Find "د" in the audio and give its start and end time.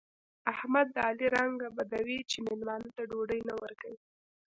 0.95-0.97